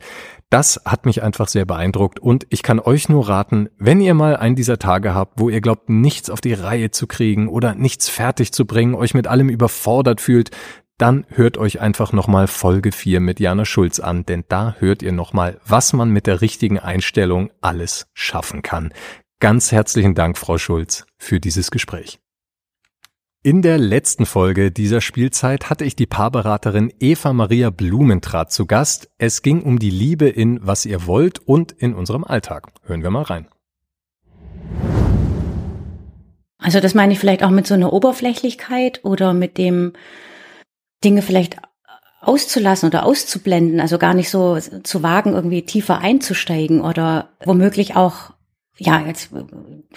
Das 0.52 0.80
hat 0.86 1.08
mich 1.08 1.24
einfach 1.24 1.48
sehr 1.48 1.66
beeindruckt 1.66 2.20
und 2.20 2.46
ich 2.52 2.62
kann 2.62 2.80
euch 2.80 3.10
nur 3.10 3.28
raten, 3.28 3.70
wenn 3.80 4.00
ihr 4.00 4.14
mal 4.14 4.36
einen 4.36 4.56
dieser 4.56 4.78
Tage 4.78 5.16
habt, 5.16 5.40
wo 5.40 5.50
ihr 5.50 5.62
glaubt, 5.62 5.90
nichts 5.90 6.30
auf 6.30 6.42
die 6.42 6.54
Reihe 6.54 6.92
zu 6.92 7.08
kriegen 7.08 7.48
oder 7.48 7.74
nichts 7.74 8.08
fertig 8.08 8.52
zu 8.52 8.68
bringen, 8.68 8.94
euch 8.94 9.16
mit 9.16 9.26
allem 9.26 9.50
überfordert 9.50 10.22
fühlt, 10.22 10.52
dann 10.98 11.26
hört 11.30 11.58
euch 11.58 11.82
einfach 11.82 12.14
nochmal 12.14 12.48
Folge 12.48 12.92
4 12.92 13.20
mit 13.20 13.40
Jana 13.40 13.66
Schulz 13.66 14.00
an, 14.00 14.26
denn 14.26 14.44
da 14.48 14.76
hört 14.80 15.02
ihr 15.02 15.12
nochmal, 15.12 15.60
was 15.66 15.94
man 15.94 16.10
mit 16.10 16.28
der 16.28 16.42
richtigen 16.42 16.80
Einstellung 16.80 17.52
alles 17.62 18.08
schaffen 18.14 18.62
kann. 18.62 18.94
Ganz 19.40 19.72
herzlichen 19.72 20.16
Dank, 20.16 20.38
Frau 20.38 20.58
Schulz, 20.58 21.06
für 21.18 21.40
dieses 21.40 21.72
Gespräch. 21.72 22.20
In 23.46 23.62
der 23.62 23.78
letzten 23.78 24.26
Folge 24.26 24.72
dieser 24.72 25.02
Spielzeit 25.02 25.70
hatte 25.70 25.84
ich 25.84 25.98
die 25.98 26.06
Paarberaterin 26.06 26.94
Eva 27.02 27.34
Maria 27.34 27.72
Blumentrat 27.72 28.54
zu 28.54 28.66
Gast. 28.66 29.10
Es 29.18 29.42
ging 29.42 29.64
um 29.64 29.80
die 29.80 29.90
Liebe 29.90 30.30
in 30.30 30.66
Was 30.66 30.86
ihr 30.86 31.08
wollt 31.08 31.40
und 31.40 31.74
in 31.74 31.94
unserem 31.94 32.24
Alltag. 32.24 32.68
Hören 32.84 33.04
wir 33.04 33.10
mal 33.10 33.24
rein. 33.24 33.50
Also 36.58 36.80
das 36.80 36.94
meine 36.94 37.12
ich 37.12 37.20
vielleicht 37.20 37.44
auch 37.44 37.50
mit 37.50 37.68
so 37.68 37.74
einer 37.74 37.92
Oberflächlichkeit 37.92 39.02
oder 39.04 39.34
mit 39.34 39.58
dem 39.58 39.92
Dinge 41.04 41.22
vielleicht 41.22 41.58
auszulassen 42.22 42.88
oder 42.88 43.06
auszublenden, 43.06 43.80
also 43.80 43.98
gar 43.98 44.14
nicht 44.14 44.30
so 44.30 44.58
zu 44.60 45.04
wagen, 45.04 45.34
irgendwie 45.34 45.64
tiefer 45.64 46.00
einzusteigen 46.00 46.82
oder 46.82 47.30
womöglich 47.44 47.96
auch, 47.96 48.32
ja, 48.78 49.06
jetzt 49.06 49.32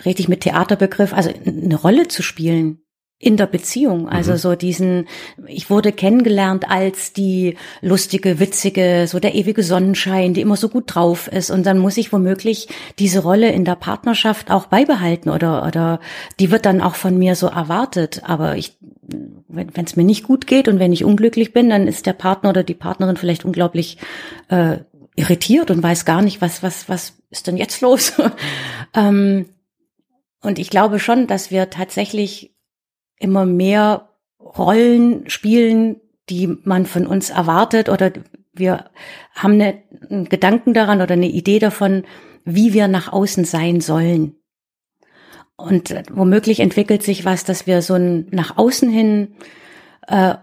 rede 0.04 0.20
ich 0.20 0.28
mit 0.28 0.40
Theaterbegriff, 0.40 1.12
also 1.12 1.30
eine 1.44 1.76
Rolle 1.76 2.08
zu 2.08 2.22
spielen 2.22 2.80
in 3.18 3.38
der 3.38 3.46
Beziehung. 3.46 4.08
Also 4.08 4.32
mhm. 4.32 4.36
so 4.36 4.54
diesen, 4.54 5.08
ich 5.46 5.70
wurde 5.70 5.92
kennengelernt 5.92 6.70
als 6.70 7.14
die 7.14 7.56
lustige, 7.80 8.38
witzige, 8.40 9.06
so 9.08 9.18
der 9.18 9.34
ewige 9.34 9.62
Sonnenschein, 9.62 10.34
die 10.34 10.42
immer 10.42 10.56
so 10.56 10.68
gut 10.68 10.94
drauf 10.94 11.26
ist. 11.28 11.50
Und 11.50 11.64
dann 11.64 11.78
muss 11.78 11.96
ich 11.96 12.12
womöglich 12.12 12.68
diese 12.98 13.20
Rolle 13.20 13.50
in 13.52 13.64
der 13.64 13.76
Partnerschaft 13.76 14.50
auch 14.50 14.66
beibehalten 14.66 15.30
oder, 15.30 15.66
oder 15.66 16.00
die 16.38 16.50
wird 16.50 16.66
dann 16.66 16.82
auch 16.82 16.94
von 16.94 17.16
mir 17.16 17.36
so 17.36 17.46
erwartet. 17.46 18.22
Aber 18.24 18.58
ich, 18.58 18.76
wenn 19.48 19.84
es 19.84 19.96
mir 19.96 20.04
nicht 20.04 20.24
gut 20.24 20.46
geht 20.46 20.68
und 20.68 20.78
wenn 20.78 20.92
ich 20.92 21.04
unglücklich 21.04 21.54
bin, 21.54 21.70
dann 21.70 21.88
ist 21.88 22.04
der 22.04 22.12
Partner 22.12 22.50
oder 22.50 22.64
die 22.64 22.74
Partnerin 22.74 23.16
vielleicht 23.16 23.46
unglaublich 23.46 23.96
äh, 24.48 24.78
irritiert 25.16 25.70
und 25.70 25.82
weiß 25.82 26.04
gar 26.04 26.20
nicht, 26.20 26.42
was, 26.42 26.62
was, 26.62 26.86
was 26.90 27.14
ist 27.30 27.46
denn 27.46 27.56
jetzt 27.56 27.80
los? 27.80 28.12
ähm, 28.94 29.46
und 30.42 30.58
ich 30.58 30.68
glaube 30.68 30.98
schon, 30.98 31.26
dass 31.26 31.50
wir 31.50 31.70
tatsächlich 31.70 32.55
immer 33.18 33.46
mehr 33.46 34.08
Rollen 34.40 35.28
spielen, 35.28 36.00
die 36.28 36.56
man 36.64 36.86
von 36.86 37.06
uns 37.06 37.30
erwartet 37.30 37.88
oder 37.88 38.12
wir 38.52 38.90
haben 39.34 39.54
eine, 39.54 39.82
einen 40.10 40.28
Gedanken 40.28 40.74
daran 40.74 41.00
oder 41.00 41.12
eine 41.12 41.28
Idee 41.28 41.58
davon, 41.58 42.04
wie 42.44 42.72
wir 42.72 42.88
nach 42.88 43.12
außen 43.12 43.44
sein 43.44 43.80
sollen. 43.80 44.36
Und 45.56 45.94
womöglich 46.12 46.60
entwickelt 46.60 47.02
sich 47.02 47.24
was, 47.24 47.44
dass 47.44 47.66
wir 47.66 47.82
so 47.82 47.94
ein 47.94 48.28
nach 48.30 48.56
außen 48.58 48.90
hin 48.90 49.34
äh, 50.06 50.34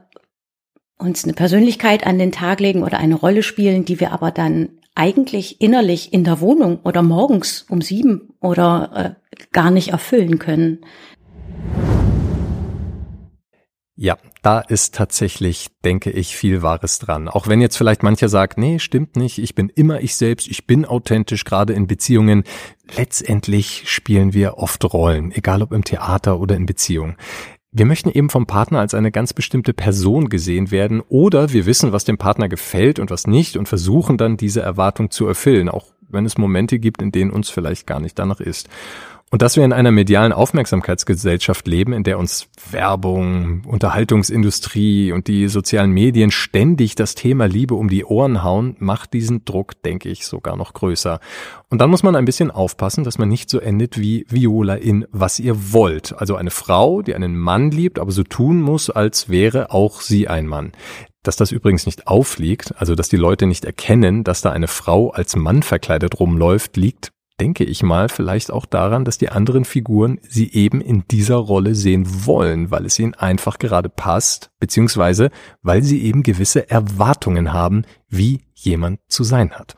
uns 0.98 1.24
eine 1.24 1.34
Persönlichkeit 1.34 2.06
an 2.06 2.18
den 2.18 2.32
Tag 2.32 2.60
legen 2.60 2.84
oder 2.84 2.98
eine 2.98 3.16
Rolle 3.16 3.44
spielen, 3.44 3.86
die 3.86 4.00
wir 4.00 4.12
aber 4.12 4.32
dann 4.32 4.70
eigentlich 4.96 5.62
innerlich 5.62 6.14
in 6.14 6.24
der 6.24 6.40
Wohnung 6.40 6.80
oder 6.84 7.02
morgens 7.02 7.66
um 7.70 7.82
sieben 7.82 8.34
oder 8.40 9.18
äh, 9.32 9.36
gar 9.52 9.72
nicht 9.72 9.90
erfüllen 9.90 10.40
können. 10.40 10.80
Ja, 14.04 14.18
da 14.42 14.60
ist 14.60 14.96
tatsächlich, 14.96 15.70
denke 15.86 16.12
ich, 16.12 16.36
viel 16.36 16.62
Wahres 16.62 17.00
dran. 17.00 17.30
Auch 17.30 17.48
wenn 17.48 17.62
jetzt 17.62 17.78
vielleicht 17.78 18.04
mancher 18.04 18.28
sagt, 18.28 18.58
nee, 18.58 18.78
stimmt 18.78 19.16
nicht, 19.16 19.38
ich 19.38 19.56
bin 19.56 19.70
immer 19.70 20.02
ich 20.02 20.18
selbst, 20.18 20.50
ich 20.50 20.68
bin 20.68 20.84
authentisch, 20.84 21.46
gerade 21.46 21.72
in 21.72 21.88
Beziehungen. 21.88 22.44
Letztendlich 22.98 23.84
spielen 23.86 24.34
wir 24.34 24.58
oft 24.58 24.84
Rollen, 24.92 25.32
egal 25.32 25.62
ob 25.62 25.72
im 25.72 25.86
Theater 25.86 26.42
oder 26.42 26.58
in 26.58 26.66
Beziehungen. 26.66 27.16
Wir 27.72 27.86
möchten 27.86 28.10
eben 28.10 28.30
vom 28.30 28.46
Partner 28.46 28.82
als 28.82 28.94
eine 28.94 29.10
ganz 29.10 29.32
bestimmte 29.32 29.74
Person 29.74 30.28
gesehen 30.28 30.70
werden 30.70 31.00
oder 31.08 31.54
wir 31.54 31.66
wissen, 31.66 31.94
was 31.94 32.04
dem 32.04 32.18
Partner 32.18 32.50
gefällt 32.50 33.00
und 33.00 33.10
was 33.10 33.26
nicht 33.26 33.56
und 33.56 33.70
versuchen 33.70 34.18
dann 34.18 34.36
diese 34.36 34.60
Erwartung 34.60 35.12
zu 35.12 35.26
erfüllen, 35.28 35.70
auch 35.70 35.94
wenn 36.10 36.26
es 36.26 36.38
Momente 36.38 36.78
gibt, 36.78 37.02
in 37.02 37.14
denen 37.14 37.32
uns 37.32 37.50
vielleicht 37.50 37.88
gar 37.88 38.02
nicht 38.02 38.20
danach 38.20 38.42
ist. 38.42 38.68
Und 39.34 39.42
dass 39.42 39.58
wir 39.58 39.66
in 39.66 39.74
einer 39.74 39.90
medialen 39.90 40.32
Aufmerksamkeitsgesellschaft 40.32 41.66
leben, 41.66 41.94
in 41.94 42.04
der 42.04 42.20
uns 42.20 42.50
Werbung, 42.70 43.64
Unterhaltungsindustrie 43.66 45.12
und 45.12 45.28
die 45.28 45.48
sozialen 45.48 45.90
Medien 45.90 46.30
ständig 46.30 46.94
das 46.94 47.16
Thema 47.16 47.48
Liebe 47.48 47.74
um 47.74 47.90
die 47.90 48.06
Ohren 48.06 48.44
hauen, 48.44 48.76
macht 48.78 49.12
diesen 49.12 49.44
Druck, 49.44 49.82
denke 49.82 50.10
ich, 50.10 50.28
sogar 50.28 50.56
noch 50.56 50.74
größer. 50.74 51.20
Und 51.72 51.82
dann 51.82 51.90
muss 51.90 52.04
man 52.04 52.16
ein 52.16 52.26
bisschen 52.26 52.52
aufpassen, 52.52 53.04
dass 53.04 53.18
man 53.18 53.28
nicht 53.28 53.50
so 53.50 53.58
endet 53.58 54.00
wie 54.00 54.28
Viola 54.30 54.76
in 54.76 55.08
Was 55.12 55.40
ihr 55.40 55.74
wollt. 55.74 56.14
Also 56.16 56.36
eine 56.36 56.52
Frau, 56.52 57.02
die 57.02 57.16
einen 57.16 57.36
Mann 57.36 57.72
liebt, 57.72 57.98
aber 57.98 58.12
so 58.12 58.22
tun 58.22 58.62
muss, 58.62 58.92
als 58.92 59.30
wäre 59.30 59.72
auch 59.72 60.02
sie 60.02 60.28
ein 60.28 60.46
Mann. 60.46 60.74
Dass 61.24 61.38
das 61.38 61.52
übrigens 61.52 61.88
nicht 61.88 62.06
aufliegt, 62.06 62.76
also 62.78 62.94
dass 62.94 63.10
die 63.10 63.18
Leute 63.18 63.48
nicht 63.48 63.66
erkennen, 63.66 64.24
dass 64.24 64.42
da 64.42 64.52
eine 64.52 64.68
Frau 64.68 65.10
als 65.10 65.36
Mann 65.36 65.64
verkleidet 65.64 66.20
rumläuft, 66.20 66.78
liegt 66.78 67.13
denke 67.40 67.64
ich 67.64 67.84
mal, 67.84 68.10
vielleicht 68.10 68.52
auch 68.52 68.66
daran, 68.66 69.06
dass 69.06 69.18
die 69.18 69.30
anderen 69.30 69.66
Figuren 69.66 70.20
sie 70.28 70.52
eben 70.54 70.82
in 70.82 71.04
dieser 71.10 71.36
Rolle 71.36 71.76
sehen 71.76 72.26
wollen, 72.26 72.72
weil 72.72 72.86
es 72.86 73.00
ihnen 73.00 73.16
einfach 73.16 73.60
gerade 73.60 73.90
passt, 73.90 74.52
beziehungsweise 74.60 75.30
weil 75.62 75.84
sie 75.84 76.04
eben 76.04 76.24
gewisse 76.24 76.70
Erwartungen 76.70 77.54
haben, 77.54 77.84
wie 78.08 78.42
jemand 78.54 79.00
zu 79.08 79.24
sein 79.24 79.52
hat. 79.52 79.76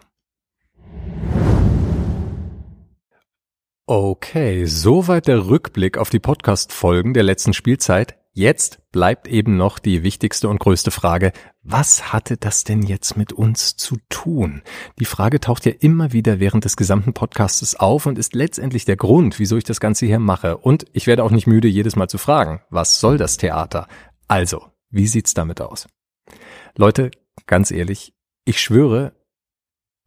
Okay, 3.88 4.66
soweit 4.66 5.28
der 5.28 5.48
Rückblick 5.48 6.00
auf 6.00 6.10
die 6.10 6.20
Podcast-Folgen 6.20 7.14
der 7.14 7.22
letzten 7.22 7.54
Spielzeit. 7.54 8.18
Jetzt 8.38 8.82
bleibt 8.92 9.30
eben 9.30 9.56
noch 9.56 9.80
die 9.80 10.04
wichtigste 10.04 10.50
und 10.50 10.60
größte 10.60 10.92
Frage, 10.92 11.32
was 11.63 12.12
hatte 12.12 12.36
das 12.36 12.65
denn 12.65 12.84
jetzt 12.84 13.15
mit 13.15 13.32
uns 13.32 13.77
zu 13.77 13.96
tun? 14.10 14.62
Die 15.00 15.06
Frage 15.06 15.39
taucht 15.39 15.65
ja 15.65 15.72
immer 15.80 16.12
wieder 16.12 16.42
während 16.42 16.65
des 16.65 16.75
gesamten 16.75 17.13
Podcastes 17.13 17.77
auf 17.77 18.06
und 18.06 18.20
ist 18.20 18.36
letztendlich 18.36 18.84
der 18.84 18.98
Grund, 18.98 19.39
wieso 19.39 19.56
ich 19.56 19.63
das 19.63 19.80
Ganze 19.80 20.06
hier 20.06 20.20
mache. 20.20 20.58
Und 20.58 20.84
ich 20.92 21.08
werde 21.08 21.24
auch 21.24 21.32
nicht 21.32 21.48
müde, 21.48 21.70
jedes 21.70 21.96
Mal 21.96 22.10
zu 22.10 22.18
fragen, 22.18 22.60
was 22.70 23.00
soll 23.00 23.18
das 23.18 23.38
Theater? 23.38 23.88
Also, 24.27 24.65
wie 24.89 25.08
sieht's 25.08 25.34
damit 25.34 25.62
aus? 25.62 25.88
Leute, 26.75 27.12
ganz 27.48 27.72
ehrlich, 27.72 28.13
ich 28.44 28.60
schwöre, 28.60 29.13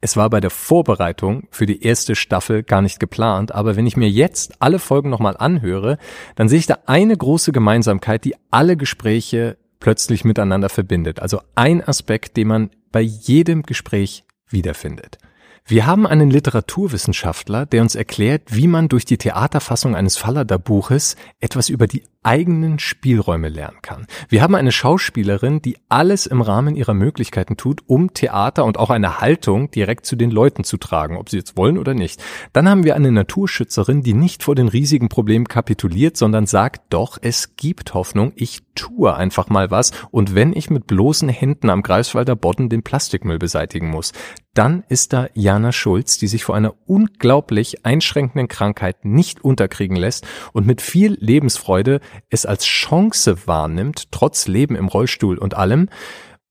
es 0.01 0.15
war 0.15 0.29
bei 0.29 0.39
der 0.39 0.49
Vorbereitung 0.49 1.47
für 1.51 1.65
die 1.65 1.83
erste 1.83 2.15
Staffel 2.15 2.63
gar 2.63 2.81
nicht 2.81 2.99
geplant, 2.99 3.53
aber 3.53 3.75
wenn 3.75 3.85
ich 3.85 3.97
mir 3.97 4.09
jetzt 4.09 4.61
alle 4.61 4.79
Folgen 4.79 5.09
nochmal 5.09 5.35
anhöre, 5.37 5.97
dann 6.35 6.47
sehe 6.47 6.59
ich 6.59 6.67
da 6.67 6.79
eine 6.85 7.15
große 7.15 7.51
Gemeinsamkeit, 7.51 8.23
die 8.23 8.35
alle 8.49 8.77
Gespräche 8.77 9.57
plötzlich 9.79 10.23
miteinander 10.23 10.69
verbindet. 10.69 11.19
Also 11.19 11.41
ein 11.55 11.85
Aspekt, 11.85 12.37
den 12.37 12.47
man 12.47 12.69
bei 12.91 13.01
jedem 13.01 13.63
Gespräch 13.63 14.23
wiederfindet. 14.47 15.17
Wir 15.65 15.85
haben 15.85 16.07
einen 16.07 16.31
Literaturwissenschaftler, 16.31 17.65
der 17.65 17.81
uns 17.81 17.93
erklärt, 17.93 18.43
wie 18.47 18.67
man 18.67 18.87
durch 18.87 19.05
die 19.05 19.17
Theaterfassung 19.17 19.95
eines 19.95 20.17
Fallada-Buches 20.17 21.15
etwas 21.39 21.69
über 21.69 21.85
die 21.85 22.03
eigenen 22.23 22.79
Spielräume 22.79 23.47
lernen 23.47 23.77
kann. 23.81 24.05
Wir 24.27 24.41
haben 24.41 24.55
eine 24.55 24.71
Schauspielerin, 24.71 25.61
die 25.61 25.77
alles 25.87 26.25
im 26.25 26.41
Rahmen 26.41 26.75
ihrer 26.75 26.93
Möglichkeiten 26.93 27.55
tut, 27.55 27.81
um 27.87 28.13
Theater 28.13 28.65
und 28.65 28.77
auch 28.77 28.89
eine 28.89 29.21
Haltung 29.21 29.71
direkt 29.71 30.05
zu 30.05 30.15
den 30.15 30.29
Leuten 30.29 30.63
zu 30.63 30.77
tragen, 30.77 31.17
ob 31.17 31.29
sie 31.29 31.37
jetzt 31.37 31.55
wollen 31.55 31.77
oder 31.77 31.93
nicht. 31.93 32.21
Dann 32.51 32.67
haben 32.67 32.83
wir 32.83 32.95
eine 32.95 33.11
Naturschützerin, 33.11 34.03
die 34.03 34.13
nicht 34.13 34.43
vor 34.43 34.55
den 34.55 34.67
riesigen 34.67 35.07
Problemen 35.07 35.47
kapituliert, 35.47 36.17
sondern 36.17 36.45
sagt, 36.45 36.81
doch, 36.89 37.17
es 37.21 37.55
gibt 37.55 37.93
Hoffnung, 37.93 38.33
ich 38.35 38.63
tue 38.75 39.15
einfach 39.15 39.49
mal 39.49 39.71
was 39.71 39.91
und 40.11 40.35
wenn 40.35 40.53
ich 40.53 40.69
mit 40.69 40.87
bloßen 40.87 41.29
Händen 41.29 41.69
am 41.69 41.83
Greifswalder 41.83 42.35
Bodden 42.35 42.69
den 42.69 42.83
Plastikmüll 42.83 43.39
beseitigen 43.39 43.89
muss, 43.89 44.11
dann 44.53 44.83
ist 44.89 45.13
da 45.13 45.27
Jana 45.35 45.71
Schulz, 45.71 46.17
die 46.17 46.27
sich 46.27 46.43
vor 46.43 46.55
einer 46.55 46.73
unglaublich 46.85 47.85
einschränkenden 47.85 48.47
Krankheit 48.47 49.05
nicht 49.05 49.43
unterkriegen 49.43 49.95
lässt 49.95 50.27
und 50.53 50.65
mit 50.65 50.81
viel 50.81 51.17
Lebensfreude 51.19 52.01
es 52.29 52.45
als 52.45 52.65
Chance 52.65 53.47
wahrnimmt, 53.47 54.11
trotz 54.11 54.47
Leben 54.47 54.75
im 54.75 54.87
Rollstuhl 54.87 55.37
und 55.37 55.55
allem. 55.55 55.89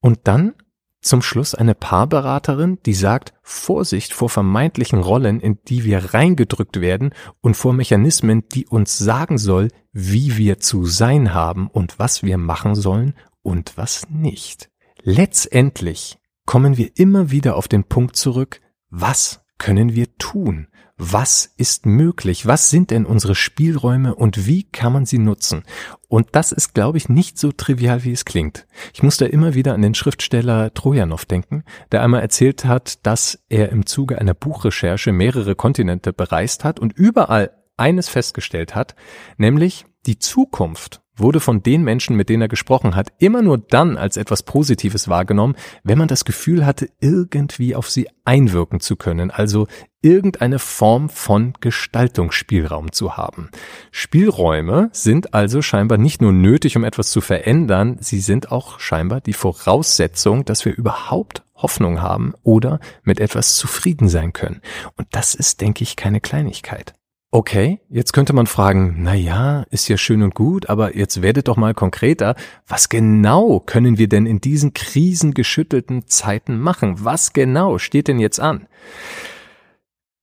Und 0.01 0.21
dann 0.23 0.53
zum 1.01 1.21
Schluss 1.21 1.55
eine 1.55 1.75
Paarberaterin, 1.75 2.79
die 2.85 2.93
sagt, 2.93 3.33
Vorsicht 3.41 4.13
vor 4.13 4.29
vermeintlichen 4.29 4.99
Rollen, 4.99 5.39
in 5.39 5.59
die 5.67 5.85
wir 5.85 6.13
reingedrückt 6.13 6.81
werden 6.81 7.13
und 7.41 7.55
vor 7.55 7.73
Mechanismen, 7.73 8.43
die 8.49 8.67
uns 8.67 8.97
sagen 8.97 9.37
soll, 9.37 9.69
wie 9.93 10.37
wir 10.37 10.59
zu 10.59 10.85
sein 10.85 11.33
haben 11.33 11.67
und 11.67 11.99
was 11.99 12.23
wir 12.23 12.37
machen 12.37 12.75
sollen 12.75 13.13
und 13.41 13.77
was 13.77 14.09
nicht. 14.09 14.69
Letztendlich 15.01 16.17
kommen 16.45 16.77
wir 16.77 16.91
immer 16.95 17.31
wieder 17.31 17.55
auf 17.55 17.67
den 17.67 17.85
Punkt 17.85 18.17
zurück, 18.17 18.59
was 18.89 19.41
können 19.59 19.93
wir 19.93 20.17
tun? 20.17 20.67
Was 20.97 21.45
ist 21.55 21.85
möglich? 21.85 22.45
Was 22.45 22.69
sind 22.69 22.91
denn 22.91 23.05
unsere 23.05 23.33
Spielräume 23.33 24.15
und 24.15 24.47
wie 24.47 24.63
kann 24.63 24.91
man 24.91 25.05
sie 25.05 25.17
nutzen? 25.17 25.63
Und 26.09 26.29
das 26.33 26.51
ist, 26.51 26.73
glaube 26.73 26.97
ich, 26.97 27.07
nicht 27.07 27.37
so 27.37 27.53
trivial, 27.53 28.03
wie 28.03 28.11
es 28.11 28.25
klingt. 28.25 28.67
Ich 28.93 29.01
muss 29.01 29.15
da 29.15 29.25
immer 29.25 29.53
wieder 29.53 29.73
an 29.73 29.81
den 29.81 29.93
Schriftsteller 29.93 30.73
Trojanow 30.73 31.23
denken, 31.23 31.63
der 31.93 32.01
einmal 32.01 32.21
erzählt 32.21 32.65
hat, 32.65 33.05
dass 33.05 33.39
er 33.47 33.69
im 33.69 33.85
Zuge 33.85 34.19
einer 34.19 34.33
Buchrecherche 34.33 35.13
mehrere 35.13 35.55
Kontinente 35.55 36.11
bereist 36.11 36.65
hat 36.65 36.81
und 36.81 36.91
überall 36.91 37.51
eines 37.77 38.09
festgestellt 38.09 38.75
hat, 38.75 38.95
nämlich 39.37 39.85
die 40.05 40.19
Zukunft 40.19 41.01
wurde 41.19 41.39
von 41.39 41.63
den 41.63 41.83
Menschen, 41.83 42.15
mit 42.15 42.29
denen 42.29 42.41
er 42.41 42.47
gesprochen 42.47 42.95
hat, 42.95 43.13
immer 43.19 43.41
nur 43.41 43.57
dann 43.57 43.97
als 43.97 44.17
etwas 44.17 44.43
Positives 44.43 45.07
wahrgenommen, 45.07 45.55
wenn 45.83 45.97
man 45.97 46.07
das 46.07 46.25
Gefühl 46.25 46.65
hatte, 46.65 46.89
irgendwie 46.99 47.75
auf 47.75 47.89
sie 47.89 48.07
einwirken 48.25 48.79
zu 48.79 48.95
können, 48.95 49.31
also 49.31 49.67
irgendeine 50.01 50.59
Form 50.59 51.09
von 51.09 51.53
Gestaltungsspielraum 51.59 52.91
zu 52.91 53.17
haben. 53.17 53.49
Spielräume 53.91 54.89
sind 54.93 55.33
also 55.33 55.61
scheinbar 55.61 55.97
nicht 55.97 56.21
nur 56.21 56.31
nötig, 56.31 56.77
um 56.77 56.83
etwas 56.83 57.11
zu 57.11 57.21
verändern, 57.21 57.97
sie 57.99 58.21
sind 58.21 58.51
auch 58.51 58.79
scheinbar 58.79 59.21
die 59.21 59.33
Voraussetzung, 59.33 60.45
dass 60.45 60.63
wir 60.65 60.75
überhaupt 60.75 61.43
Hoffnung 61.55 62.01
haben 62.01 62.33
oder 62.43 62.79
mit 63.03 63.19
etwas 63.19 63.55
zufrieden 63.55 64.07
sein 64.07 64.33
können. 64.33 64.61
Und 64.95 65.07
das 65.11 65.35
ist, 65.35 65.61
denke 65.61 65.83
ich, 65.83 65.95
keine 65.95 66.21
Kleinigkeit. 66.21 66.93
Okay, 67.31 67.79
jetzt 67.89 68.13
könnte 68.13 68.33
man 68.33 68.47
fragen, 68.47 68.95
na 68.97 69.13
ja, 69.13 69.61
ist 69.69 69.87
ja 69.87 69.97
schön 69.97 70.23
und 70.23 70.33
gut, 70.33 70.67
aber 70.67 70.97
jetzt 70.97 71.21
werdet 71.21 71.47
doch 71.47 71.57
mal 71.57 71.75
konkreter. 71.75 72.33
Was 72.65 72.89
genau 72.89 73.59
können 73.59 73.99
wir 73.99 74.09
denn 74.09 74.25
in 74.25 74.41
diesen 74.41 74.73
krisengeschüttelten 74.73 76.07
Zeiten 76.07 76.59
machen? 76.59 77.05
Was 77.05 77.31
genau 77.31 77.77
steht 77.77 78.07
denn 78.07 78.17
jetzt 78.17 78.39
an? 78.39 78.67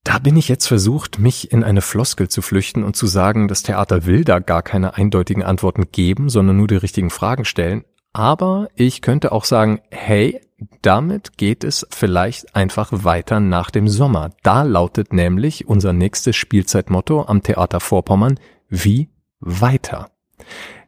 Da 0.02 0.18
bin 0.18 0.36
ich 0.36 0.48
jetzt 0.48 0.66
versucht, 0.66 1.20
mich 1.20 1.52
in 1.52 1.62
eine 1.62 1.80
Floskel 1.80 2.28
zu 2.28 2.42
flüchten 2.42 2.82
und 2.82 2.96
zu 2.96 3.06
sagen, 3.06 3.46
das 3.46 3.62
Theater 3.62 4.04
will 4.04 4.24
da 4.24 4.40
gar 4.40 4.62
keine 4.62 4.94
eindeutigen 4.96 5.44
Antworten 5.44 5.92
geben, 5.92 6.28
sondern 6.28 6.56
nur 6.56 6.66
die 6.66 6.74
richtigen 6.74 7.10
Fragen 7.10 7.44
stellen. 7.44 7.84
Aber 8.14 8.68
ich 8.74 9.00
könnte 9.00 9.30
auch 9.30 9.44
sagen, 9.44 9.80
hey, 9.90 10.40
damit 10.82 11.36
geht 11.36 11.64
es 11.64 11.86
vielleicht 11.90 12.56
einfach 12.56 12.90
weiter 12.92 13.40
nach 13.40 13.70
dem 13.70 13.88
Sommer. 13.88 14.30
Da 14.42 14.62
lautet 14.62 15.12
nämlich 15.12 15.68
unser 15.68 15.92
nächstes 15.92 16.36
Spielzeitmotto 16.36 17.26
am 17.26 17.42
Theater 17.42 17.80
Vorpommern, 17.80 18.40
wie 18.68 19.10
weiter? 19.40 20.10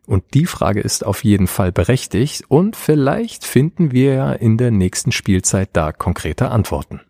Und 0.07 0.33
die 0.33 0.47
Frage 0.47 0.81
ist 0.81 1.05
auf 1.05 1.23
jeden 1.23 1.47
Fall 1.47 1.71
berechtigt 1.71 2.45
und 2.49 2.77
vielleicht 2.77 3.45
finden 3.45 3.93
wir 3.93 4.15
ja 4.15 4.33
in 4.33 4.57
der 4.57 4.71
nächsten 4.71 5.13
Spielzeit 5.13 5.71
da 5.75 5.93
konkrete 5.93 6.49
Antworten. 6.49 7.03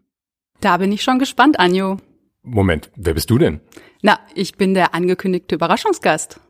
Da 0.61 0.79
bin 0.79 0.91
ich 0.91 1.03
schon 1.03 1.21
gespannt, 1.21 1.61
Anjo. 1.61 1.99
Moment, 2.43 2.91
wer 2.97 3.15
bist 3.15 3.31
du 3.31 3.39
denn? 3.39 3.61
Na, 4.03 4.19
ich 4.35 4.57
bin 4.57 4.75
der 4.75 4.95
angekündigte 4.95 5.55
Überraschungsgast. 5.55 6.41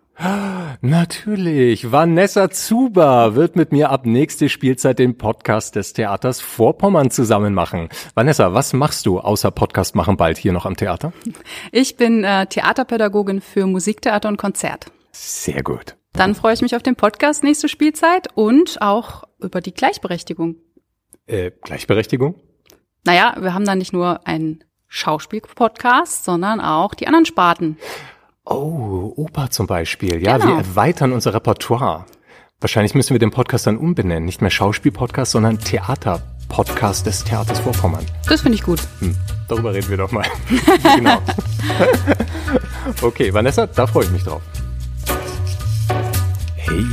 Natürlich. 0.81 1.93
Vanessa 1.93 2.51
Zuber 2.51 3.37
wird 3.37 3.55
mit 3.55 3.71
mir 3.71 3.91
ab 3.91 4.05
nächste 4.05 4.49
Spielzeit 4.49 4.99
den 4.99 5.17
Podcast 5.17 5.77
des 5.77 5.93
Theaters 5.93 6.41
Vorpommern 6.41 7.11
zusammen 7.11 7.55
machen. 7.55 7.89
Vanessa, 8.15 8.53
was 8.53 8.73
machst 8.73 9.07
du 9.07 9.21
außer 9.21 9.51
Podcast 9.51 9.95
machen 9.95 10.17
bald 10.17 10.37
hier 10.37 10.53
noch 10.53 10.67
am 10.67 10.77
Theater? 10.77 11.13
Ich 11.71 11.97
bin 11.97 12.25
äh, 12.25 12.47
Theaterpädagogin 12.47 13.41
für 13.41 13.67
Musiktheater 13.67 14.29
und 14.29 14.39
Konzert. 14.39 14.87
Sehr 15.13 15.63
gut. 15.63 15.97
Dann 16.15 16.35
freue 16.35 16.55
ich 16.55 16.63
mich 16.63 16.75
auf 16.75 16.83
den 16.83 16.97
Podcast 16.97 17.45
nächste 17.45 17.69
Spielzeit 17.69 18.29
und 18.35 18.83
auch 18.83 19.23
über 19.41 19.61
die 19.61 19.73
Gleichberechtigung. 19.73 20.57
Äh, 21.27 21.53
Gleichberechtigung? 21.63 22.35
Naja, 23.05 23.37
wir 23.39 23.55
haben 23.55 23.65
da 23.65 23.77
nicht 23.77 23.93
nur 23.93 24.27
einen 24.27 24.65
Schauspiel-Podcast, 24.89 26.25
sondern 26.25 26.61
auch 26.61 26.95
die 26.95 27.07
anderen 27.07 27.27
Sparten. 27.27 27.79
Oh, 28.51 29.13
Oper 29.17 29.51
zum 29.51 29.67
Beispiel. 29.67 30.23
Ja, 30.23 30.39
Genau. 30.39 30.53
wir 30.53 30.59
erweitern 30.59 31.13
unser 31.13 31.35
Repertoire. 31.35 32.07
Wahrscheinlich 32.61 32.95
müssen 32.95 33.13
wir 33.15 33.19
den 33.19 33.31
Podcast 33.31 33.67
dann 33.67 33.77
umbenennen. 33.77 34.25
Nicht 34.25 34.41
mehr 34.41 34.51
Schauspiel-Podcast, 34.51 35.33
sondern 35.33 35.59
Theater-Podcast 35.61 37.07
des 37.07 37.25
Theaters 37.25 37.61
Vorpommern. 37.61 38.05
Das 38.29 38.41
finde 38.41 38.57
ich 38.57 38.63
gut. 38.65 38.81
Hm, 39.01 39.15
darüber 39.49 39.73
reden 39.75 39.89
wir 39.91 39.97
doch 39.99 40.11
mal. 40.11 40.25
genau. 40.97 41.19
okay, 43.03 43.33
Vanessa, 43.33 43.67
da 43.67 43.87
freue 43.87 44.05
ich 44.05 44.11
mich 44.11 44.25
drauf. 44.25 44.43
Hey, 46.69 46.85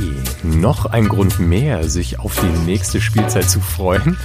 noch 0.42 0.86
ein 0.86 1.06
Grund 1.06 1.38
mehr, 1.38 1.86
sich 1.88 2.18
auf 2.18 2.34
die 2.40 2.64
nächste 2.64 2.98
Spielzeit 2.98 3.50
zu 3.50 3.60
freuen. 3.60 4.16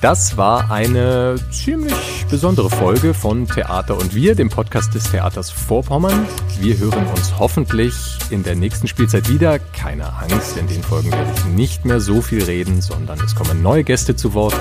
Das 0.00 0.36
war 0.36 0.70
eine 0.70 1.34
ziemlich 1.50 2.26
besondere 2.30 2.70
Folge 2.70 3.12
von 3.12 3.48
Theater 3.48 3.98
und 3.98 4.14
wir, 4.14 4.36
dem 4.36 4.50
Podcast 4.50 4.94
des 4.94 5.10
Theaters 5.10 5.50
Vorpommern. 5.50 6.26
Wir 6.60 6.78
hören 6.78 7.06
uns 7.08 7.36
hoffentlich 7.40 8.18
in 8.30 8.44
der 8.44 8.54
nächsten 8.54 8.86
Spielzeit 8.86 9.28
wieder. 9.28 9.58
Keine 9.58 10.12
Angst, 10.12 10.56
in 10.56 10.68
den 10.68 10.82
Folgen 10.82 11.10
werde 11.10 11.32
ich 11.34 11.44
nicht 11.46 11.84
mehr 11.84 12.00
so 12.00 12.22
viel 12.22 12.44
reden, 12.44 12.80
sondern 12.80 13.18
es 13.18 13.34
kommen 13.34 13.62
neue 13.62 13.82
Gäste 13.82 14.14
zu 14.14 14.32
Wort. 14.34 14.54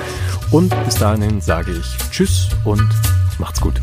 Und 0.49 0.73
bis 0.85 0.95
dahin 0.95 1.41
sage 1.41 1.73
ich 1.73 2.09
Tschüss 2.09 2.49
und 2.65 2.89
macht's 3.37 3.61
gut. 3.61 3.79